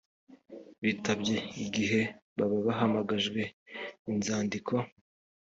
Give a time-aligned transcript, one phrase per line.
[0.83, 2.01] bitabye igihe
[2.37, 3.41] baba bahamagajwe
[4.11, 4.73] inzandiko